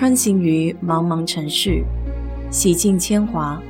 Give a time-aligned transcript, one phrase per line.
[0.00, 1.84] 穿行于茫茫城市，
[2.50, 3.62] 洗尽铅华，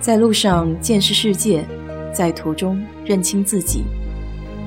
[0.00, 1.62] 在路上见识世界，
[2.10, 3.84] 在途中认清自己。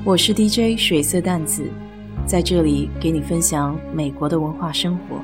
[0.06, 1.68] 我是 DJ 水色淡子，
[2.24, 5.20] 在这里给你分享美国的文化生活。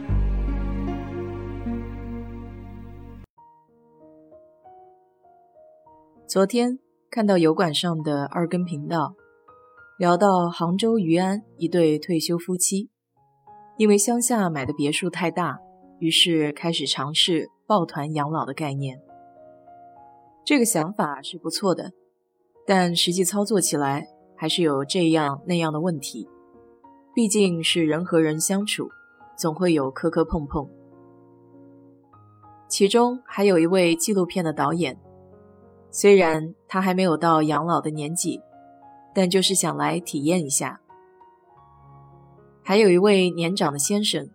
[6.26, 9.14] 昨天看到油管上的二更频道，
[9.96, 12.90] 聊到杭州余安一对退休夫妻。
[13.76, 15.60] 因为乡下买的别墅太大，
[15.98, 19.00] 于是开始尝试抱团养老的概念。
[20.44, 21.92] 这个想法是不错的，
[22.66, 26.28] 但实际操作起来还是有这样那样的问题。
[27.14, 28.88] 毕竟是人和人相处，
[29.36, 30.68] 总会有磕磕碰碰。
[32.68, 34.98] 其中还有一位纪录片的导演，
[35.90, 38.40] 虽然他还没有到养老的年纪，
[39.14, 40.80] 但就是想来体验一下。
[42.62, 44.28] 还有一位年长的先生，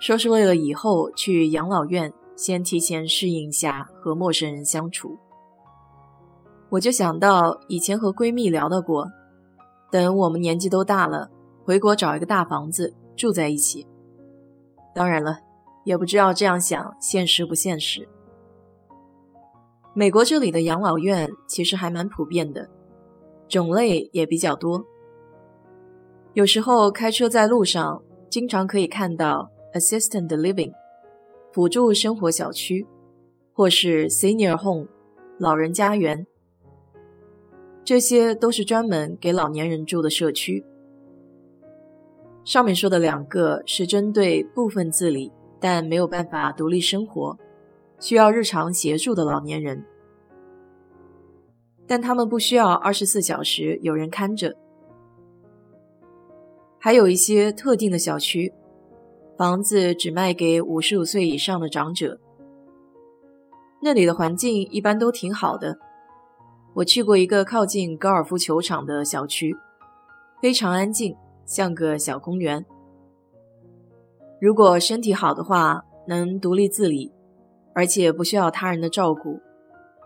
[0.00, 5.18] 说是为了以后去养老院，先提前适应一下和陌生人相处。
[6.70, 9.10] 我就想到以前和闺蜜聊到过，
[9.90, 11.30] 等我们年纪都大了，
[11.64, 13.86] 回国找一个大房子住在一起。
[14.94, 15.38] 当然了，
[15.84, 18.08] 也不知道这样想现实不现实。
[19.94, 22.68] 美国这里的养老院其实还蛮普遍的，
[23.48, 24.84] 种类也比较多。
[26.34, 28.00] 有时候开车在路上，
[28.30, 30.72] 经常可以看到 assistant living
[31.52, 32.86] 辅助生活小区，
[33.52, 34.86] 或是 senior home
[35.38, 36.26] 老人家园，
[37.84, 40.64] 这些都是专门给老年人住的社区。
[42.44, 47.38] 上面说的两个是针对部分自理但没有办法独立生活，
[48.00, 49.84] 需要日常协助的老年人，
[51.86, 54.56] 但他们不需要二十四小时有人看着。
[56.78, 58.52] 还有一些特定的小区，
[59.38, 62.18] 房子只卖给五十五岁以上的长者。
[63.80, 65.78] 那里的环境一般都挺好的。
[66.74, 69.56] 我去过一个靠近高尔夫球场的小区，
[70.42, 71.14] 非常安静，
[71.46, 72.66] 像个小公园。
[74.40, 77.12] 如果身体好的话，能独立自理，
[77.76, 79.40] 而且不需要他人的照顾，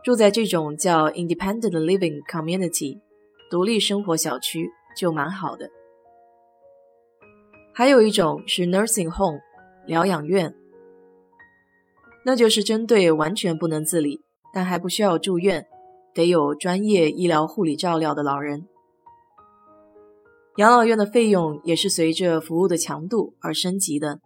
[0.04, 3.00] 住在这种叫 Independent Living Community
[3.50, 5.70] 独立生活小区就蛮好的。
[7.74, 9.40] 还有一种是 nursing home
[9.86, 10.54] 疗养院，
[12.24, 14.20] 那就是针对完全不能自理，
[14.52, 15.66] 但还不需要住院，
[16.12, 18.68] 得有专业医疗护理照料的老人。
[20.56, 24.20] 养老院的费用也是随着服务的强度而升级的。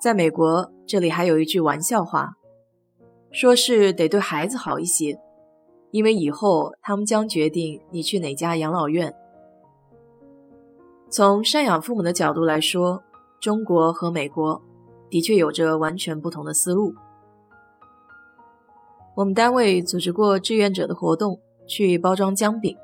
[0.00, 2.34] 在美国，这里还有一句玩笑话，
[3.32, 5.18] 说是得对孩子好一些，
[5.90, 9.12] 因为以后他们将决定你去哪家养老院。
[11.10, 13.02] 从赡养父母的角度来说，
[13.40, 14.60] 中国和美国
[15.08, 16.94] 的确有着完全不同的思路。
[19.16, 22.76] 我们单位组织过志愿者的活动，去包装姜饼，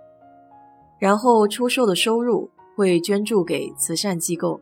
[0.99, 4.61] 然后出售的收入会捐助给慈善机构。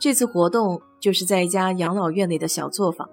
[0.00, 3.08] 这次活动就是在一家养老院里的小作坊，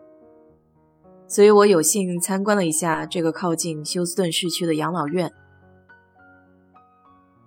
[1.27, 5.31] 所以我有幸参观了一下这个靠近休斯顿市区的养老院。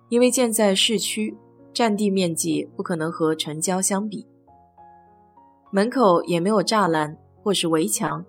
[0.09, 1.35] 因为建在市区，
[1.73, 4.27] 占地面积不可能和城郊相比，
[5.71, 8.23] 门口也没有栅栏或是围墙，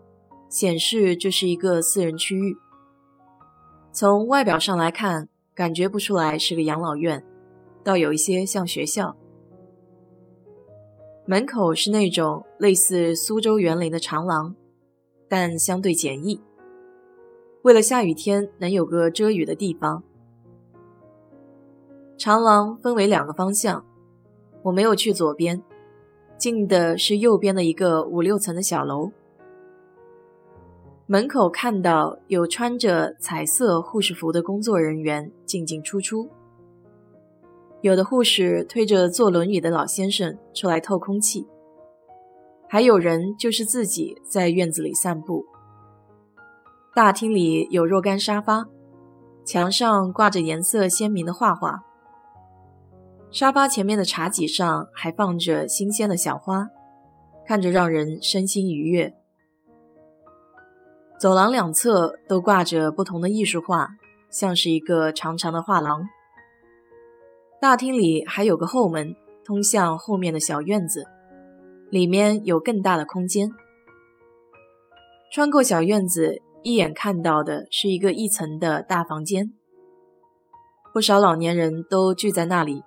[0.49, 2.57] 显示这是一个私人区域。
[3.93, 7.23] 从外表上来看，感觉不出来是个养老院，
[7.85, 9.17] 倒有一些像学校。
[11.27, 14.55] 门口是那种类似苏州园林的长廊，
[15.29, 16.41] 但相对简易，
[17.63, 20.03] 为了下雨天能有个遮雨的地方。
[22.19, 23.85] 长廊分为两个方向，
[24.63, 25.63] 我没有去左边，
[26.39, 29.11] 进的是右边的一个五六层的小楼。
[31.07, 36.29] 门口看到有穿着彩色护士服的工作人员进进出出，
[37.83, 41.47] 有的护士推着坐轮椅的老先生出来透空气，
[42.67, 45.45] 还有人就是自己在院子里散步。
[46.95, 48.67] 大厅里有若干沙发，
[49.45, 51.85] 墙上挂着颜色鲜明的画画。
[53.37, 56.71] 沙发前面的茶几上还放着新鲜的小花，
[57.47, 59.13] 看着让人身心愉悦。
[61.21, 63.91] 走廊两侧都挂着不同的艺术画，
[64.31, 66.09] 像是一个长长的画廊。
[67.61, 71.05] 大厅里还有个后门，通向后面的小院子，
[71.91, 73.51] 里面有更大的空间。
[75.31, 79.53] 穿过小院子，一眼看到的是一个一层的大房间，
[80.95, 82.83] 不少老年人都聚在那里。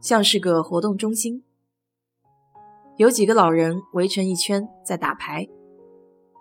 [0.00, 1.44] 像是个活动中心，
[2.96, 5.46] 有几个老人围成一圈在打牌，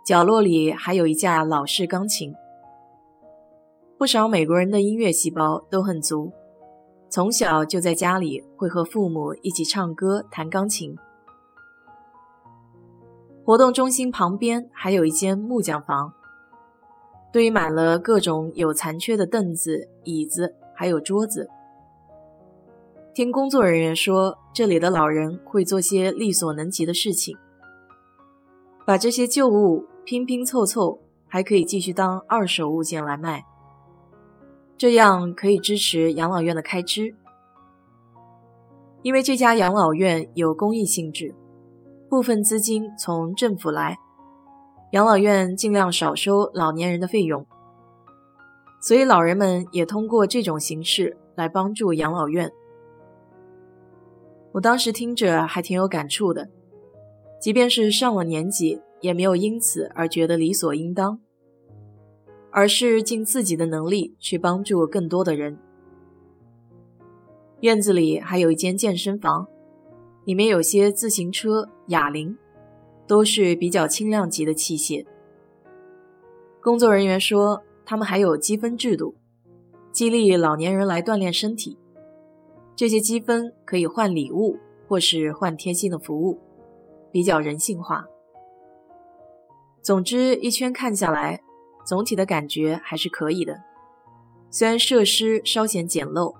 [0.05, 2.33] 角落里还有一架老式钢琴。
[3.97, 6.31] 不少美国人的音乐细胞都很足，
[7.09, 10.95] 从小就在家里会和父母一起唱歌、弹钢琴。
[13.43, 16.13] 活动中心旁边还有一间木匠房，
[17.33, 21.49] 堆满了各种有残缺的凳子、椅子，还有桌子。
[23.13, 27.35] 听工作人员说，这里的老人会做些力所能及的事情，
[28.85, 33.43] 把这些旧物拼拼凑凑，还可以继续当二手物件来卖，
[34.77, 37.15] 这样可以支持养老院的开支。
[39.01, 41.33] 因为这家养老院有公益性质，
[42.07, 43.97] 部分资金从政府来，
[44.91, 47.45] 养老院尽量少收老年人的费用，
[48.79, 52.49] 所以老人们也通过这种形式来帮助养老院。
[54.51, 56.49] 我当时听着还挺有感触的，
[57.39, 61.19] 即便是上了年纪，也没有因此而觉得理所应当，
[62.51, 65.57] 而是尽自己的能力去帮助更多的人。
[67.61, 69.47] 院子里还有一间健身房，
[70.25, 72.35] 里面有些自行车、哑铃，
[73.05, 75.05] 都是比较轻量级的器械。
[76.61, 79.15] 工作人员说，他们还有积分制度，
[79.91, 81.77] 激励老年人来锻炼身体。
[82.79, 86.39] 这些积分可以换礼物，或是换贴心的服务，
[87.11, 88.05] 比较人性化。
[89.81, 91.41] 总之，一圈看下来，
[91.85, 93.59] 总体的感觉还是可以的。
[94.49, 96.33] 虽然设施稍显简陋，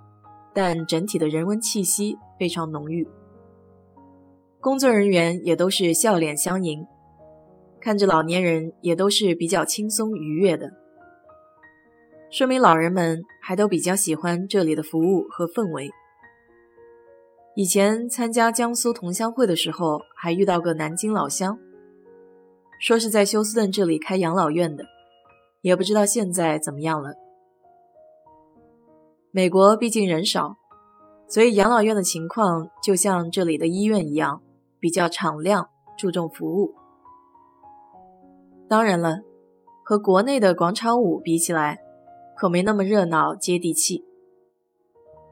[0.53, 3.05] 但整体的人文气息非常浓郁。
[4.61, 6.87] 工作人员也都是笑脸相迎，
[7.81, 10.71] 看着老年人也都是比较轻松愉悦的，
[12.31, 15.91] 说明老人们还都比较喜欢这里的服务和氛围。
[17.59, 21.59] 以前参加江苏同乡会的时候，还遇到个南京老乡，
[22.79, 24.85] 说是在休斯顿这里开养老院的，
[25.59, 27.15] 也不知道现在怎么样了。
[29.31, 30.55] 美国毕竟人少，
[31.27, 34.41] 所以养老院的情况就像这里的医院一样，
[34.79, 35.67] 比较敞亮，
[35.97, 36.73] 注重服务。
[38.69, 39.17] 当然了，
[39.83, 41.79] 和国内的广场舞比起来，
[42.37, 44.05] 可没那么热闹接地气。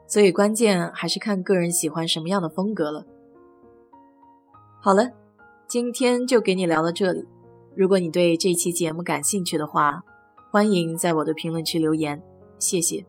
[0.08, 3.04] 所以关键还是看个人喜欢什么样的风格了。
[4.80, 5.10] 好了，
[5.68, 7.24] 今天就给你聊到这里。
[7.76, 10.02] 如果你对这期节目感兴趣的话，
[10.50, 12.22] 欢迎在我的评论区留言，
[12.58, 13.04] 谢谢。